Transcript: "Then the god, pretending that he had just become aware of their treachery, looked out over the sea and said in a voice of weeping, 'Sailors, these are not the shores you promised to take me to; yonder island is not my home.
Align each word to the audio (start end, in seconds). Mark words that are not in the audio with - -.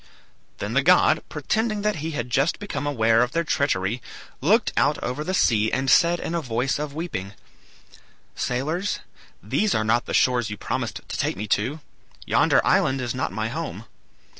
"Then 0.57 0.73
the 0.73 0.81
god, 0.81 1.21
pretending 1.29 1.83
that 1.83 1.97
he 1.97 2.09
had 2.09 2.31
just 2.31 2.57
become 2.57 2.87
aware 2.87 3.21
of 3.21 3.33
their 3.33 3.43
treachery, 3.43 4.01
looked 4.41 4.73
out 4.75 4.97
over 5.03 5.23
the 5.23 5.35
sea 5.35 5.71
and 5.71 5.91
said 5.91 6.19
in 6.19 6.33
a 6.33 6.41
voice 6.41 6.79
of 6.79 6.95
weeping, 6.95 7.33
'Sailors, 8.33 9.01
these 9.43 9.75
are 9.75 9.83
not 9.83 10.07
the 10.07 10.15
shores 10.15 10.49
you 10.49 10.57
promised 10.57 11.01
to 11.07 11.17
take 11.19 11.37
me 11.37 11.45
to; 11.49 11.81
yonder 12.25 12.65
island 12.65 12.99
is 12.99 13.13
not 13.13 13.31
my 13.31 13.49
home. 13.49 13.85